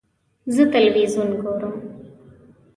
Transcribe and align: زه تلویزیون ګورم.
زه 0.53 0.63
تلویزیون 0.73 1.29
ګورم. 1.41 1.75